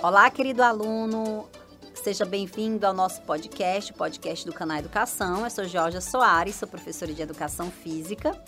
[0.00, 1.48] Olá, querido aluno.
[1.92, 5.42] Seja bem-vindo ao nosso podcast, o podcast do canal Educação.
[5.42, 8.40] Eu sou Georgia Soares, sou professora de Educação Física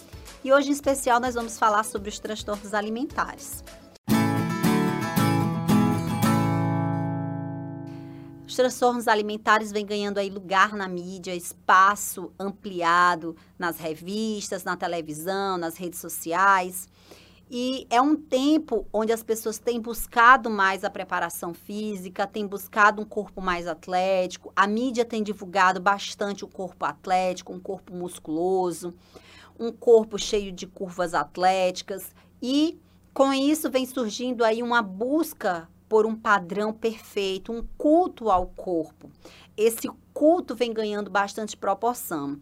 [0.44, 3.64] e hoje, em especial, nós vamos falar sobre os transtornos alimentares.
[8.46, 15.58] Os transtornos alimentares vêm ganhando aí lugar na mídia, espaço ampliado nas revistas, na televisão,
[15.58, 16.86] nas redes sociais.
[17.52, 23.02] E é um tempo onde as pessoas têm buscado mais a preparação física, têm buscado
[23.02, 24.52] um corpo mais atlético.
[24.54, 28.94] A mídia tem divulgado bastante o corpo atlético, um corpo musculoso,
[29.58, 32.14] um corpo cheio de curvas atléticas.
[32.40, 32.78] E
[33.12, 39.10] com isso vem surgindo aí uma busca por um padrão perfeito, um culto ao corpo.
[39.56, 42.38] Esse culto vem ganhando bastante proporção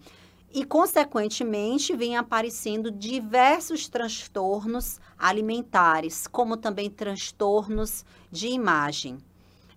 [0.53, 9.19] e, consequentemente, vem aparecendo diversos transtornos alimentares, como também transtornos de imagem.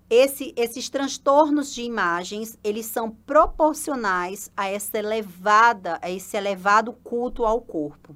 [0.09, 7.45] Esse, esses transtornos de imagens, eles são proporcionais a essa elevada, a esse elevado culto
[7.45, 8.15] ao corpo.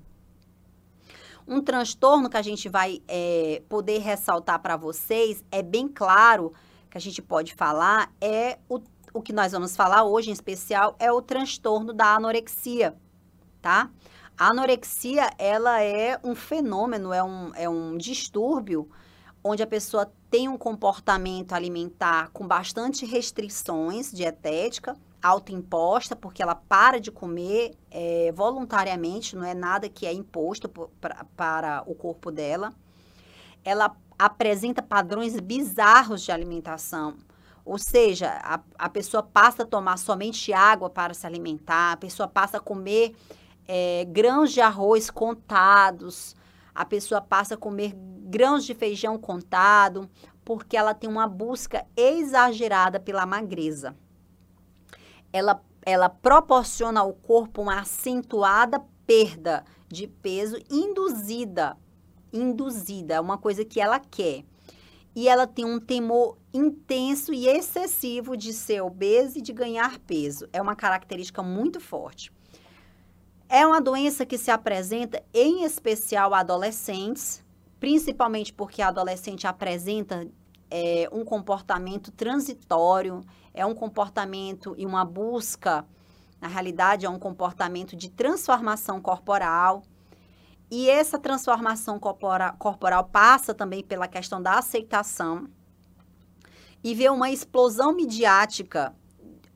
[1.48, 6.54] Um transtorno que a gente vai é, poder ressaltar para vocês, é bem claro
[6.90, 8.80] que a gente pode falar, é o
[9.16, 12.94] o que nós vamos falar hoje em especial é o transtorno da anorexia,
[13.62, 13.90] tá?
[14.38, 18.90] A anorexia, ela é um fenômeno, é um, é um distúrbio
[19.42, 27.00] onde a pessoa tem um comportamento alimentar com bastante restrições dietética, autoimposta, porque ela para
[27.00, 30.68] de comer é, voluntariamente, não é nada que é imposto
[31.38, 32.74] para o corpo dela.
[33.64, 37.16] Ela apresenta padrões bizarros de alimentação,
[37.66, 42.28] ou seja, a, a pessoa passa a tomar somente água para se alimentar, a pessoa
[42.28, 43.16] passa a comer
[43.68, 46.36] é, grãos de arroz contados,
[46.76, 50.08] a pessoa passa a comer grãos de feijão contado,
[50.44, 53.96] porque ela tem uma busca exagerada pela magreza.
[55.34, 61.76] Ela, ela proporciona ao corpo uma acentuada perda de peso induzida.
[62.32, 64.46] Induzida, é uma coisa que ela quer
[65.16, 70.48] e ela tem um temor intenso e excessivo de ser obesa e de ganhar peso.
[70.52, 72.32] É uma característica muito forte.
[73.48, 77.44] É uma doença que se apresenta em especial a adolescentes,
[77.80, 80.28] principalmente porque a adolescente apresenta
[80.70, 83.22] é, um comportamento transitório,
[83.54, 85.86] é um comportamento e uma busca,
[86.42, 89.84] na realidade, é um comportamento de transformação corporal
[90.70, 95.48] e essa transformação corpora, corporal passa também pela questão da aceitação
[96.84, 98.94] e vê uma explosão midiática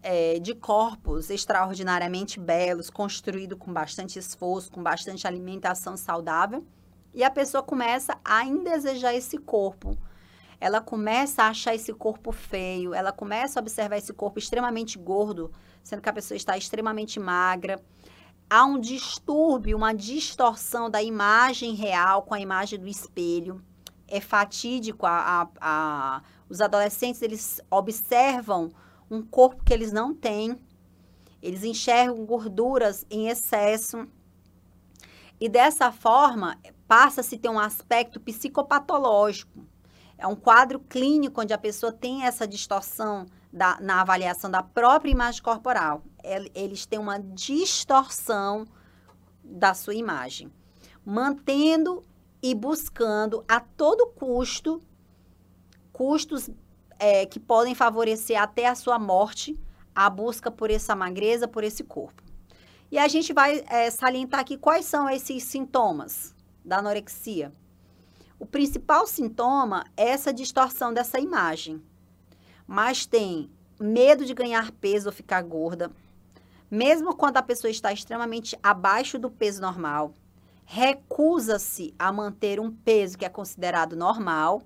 [0.02, 6.66] é, de corpos extraordinariamente belos, construído com bastante esforço, com bastante alimentação saudável,
[7.14, 9.97] e a pessoa começa a indesejar esse corpo.
[10.62, 15.52] Ela começa a achar esse corpo feio, ela começa a observar esse corpo extremamente gordo,
[15.84, 17.81] sendo que a pessoa está extremamente magra
[18.49, 23.63] há um distúrbio, uma distorção da imagem real com a imagem do espelho.
[24.07, 25.05] É fatídico.
[25.05, 28.71] A, a, a, os adolescentes eles observam
[29.09, 30.57] um corpo que eles não têm.
[31.41, 34.07] Eles enxergam gorduras em excesso.
[35.39, 39.63] E dessa forma, passa a se ter um aspecto psicopatológico.
[40.17, 45.11] É um quadro clínico onde a pessoa tem essa distorção da, na avaliação da própria
[45.11, 46.03] imagem corporal.
[46.24, 48.66] Eles têm uma distorção
[49.44, 50.52] da sua imagem,
[51.06, 52.06] mantendo
[52.41, 54.79] e buscando a todo custo
[55.91, 56.50] custos
[56.97, 59.59] é, que podem favorecer até a sua morte
[59.94, 62.24] a busca por essa magreza, por esse corpo.
[62.90, 67.52] E a gente vai é, salientar aqui quais são esses sintomas da anorexia.
[68.40, 71.81] O principal sintoma é essa distorção dessa imagem
[72.69, 75.91] mas tem medo de ganhar peso ou ficar gorda,
[76.69, 80.13] mesmo quando a pessoa está extremamente abaixo do peso normal,
[80.66, 84.61] recusa-se a manter um peso que é considerado normal,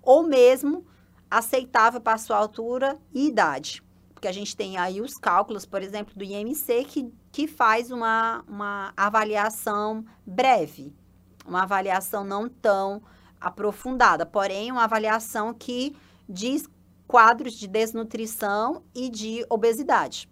[0.00, 0.86] ou mesmo
[1.30, 3.82] aceitável para sua altura e idade.
[4.14, 8.44] Porque a gente tem aí os cálculos, por exemplo, do IMC, que, que faz uma,
[8.48, 10.92] uma avaliação breve,
[11.46, 13.02] uma avaliação não tão
[13.40, 15.96] aprofundada, porém, uma avaliação que
[16.28, 16.68] diz
[17.06, 20.28] quadros de desnutrição e de obesidade.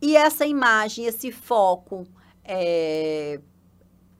[0.00, 2.06] E essa imagem, esse foco
[2.44, 3.40] é,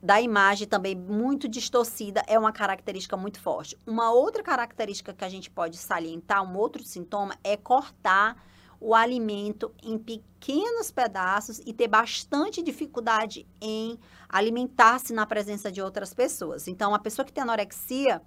[0.01, 3.77] da imagem também muito distorcida é uma característica muito forte.
[3.85, 8.41] Uma outra característica que a gente pode salientar, um outro sintoma, é cortar
[8.79, 13.99] o alimento em pequenos pedaços e ter bastante dificuldade em
[14.29, 16.67] alimentar-se na presença de outras pessoas.
[16.67, 18.21] Então, a pessoa que tem anorexia,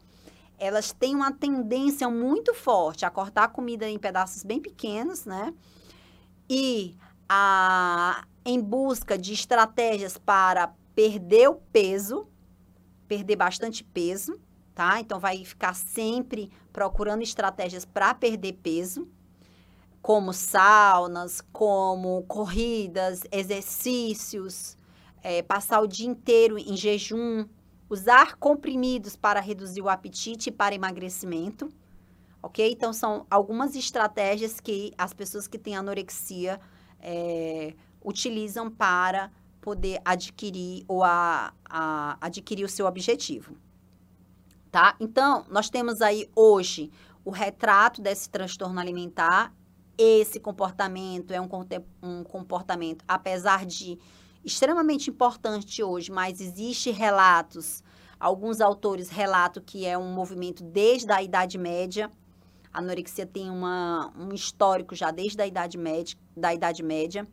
[0.59, 5.55] elas têm uma tendência muito forte a cortar a comida em pedaços bem pequenos, né?
[6.49, 6.97] E
[7.33, 12.27] a, em busca de estratégias para perder o peso,
[13.07, 14.37] perder bastante peso,
[14.75, 14.99] tá?
[14.99, 19.07] Então vai ficar sempre procurando estratégias para perder peso,
[20.03, 24.77] como saunas, como corridas, exercícios,
[25.23, 27.47] é, passar o dia inteiro em jejum,
[27.89, 31.73] usar comprimidos para reduzir o apetite e para emagrecimento,
[32.43, 32.73] ok?
[32.73, 36.61] Então, são algumas estratégias que as pessoas que têm anorexia
[37.03, 37.75] é,
[38.05, 39.31] utilizam para
[39.61, 43.57] poder adquirir ou a, a, adquirir o seu objetivo,
[44.71, 44.97] tá?
[44.99, 46.91] Então, nós temos aí hoje
[47.25, 49.55] o retrato desse transtorno alimentar.
[49.99, 51.49] Esse comportamento é um,
[52.03, 53.99] um comportamento, apesar de
[54.43, 57.85] extremamente importante hoje, mas existe relatos,
[58.19, 62.11] alguns autores relatam que é um movimento desde a Idade Média.
[62.73, 67.27] A anorexia tem uma, um histórico já desde a Idade Média, da Idade Média.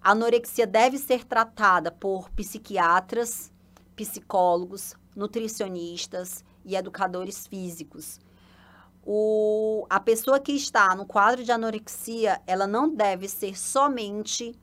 [0.00, 3.52] A anorexia deve ser tratada por psiquiatras,
[3.94, 8.18] psicólogos, nutricionistas e educadores físicos.
[9.04, 14.54] O, a pessoa que está no quadro de anorexia, ela não deve ser somente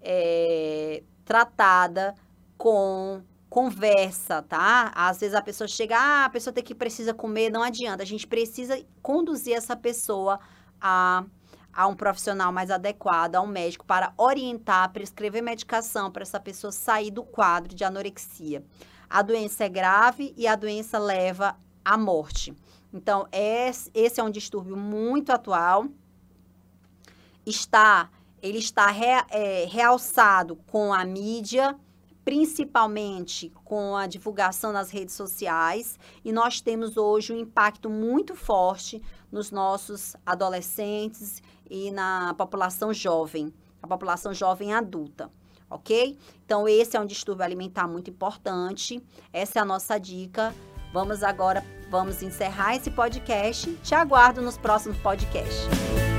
[0.00, 2.14] é, tratada
[2.58, 4.90] com conversa, tá?
[4.94, 8.02] Às vezes a pessoa chega, ah, a pessoa tem que precisa comer, não adianta.
[8.02, 10.40] A gente precisa conduzir essa pessoa
[10.80, 11.22] a,
[11.70, 16.72] a um profissional mais adequado, a um médico, para orientar, prescrever medicação para essa pessoa
[16.72, 18.64] sair do quadro de anorexia.
[19.10, 21.54] A doença é grave e a doença leva
[21.84, 22.56] à morte.
[22.90, 25.88] Então, esse é um distúrbio muito atual.
[27.44, 28.08] Está
[28.40, 31.78] ele está re, é, realçado com a mídia,
[32.24, 39.02] principalmente com a divulgação nas redes sociais, e nós temos hoje um impacto muito forte
[39.30, 43.52] nos nossos adolescentes e na população jovem,
[43.82, 45.30] a população jovem adulta.
[45.68, 46.18] Ok?
[46.44, 49.02] Então, esse é um distúrbio alimentar muito importante.
[49.32, 50.54] Essa é a nossa dica.
[50.92, 53.72] Vamos agora, vamos encerrar esse podcast.
[53.82, 56.11] Te aguardo nos próximos podcasts.